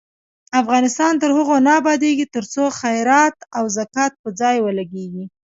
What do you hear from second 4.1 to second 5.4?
په ځای ولګیږي.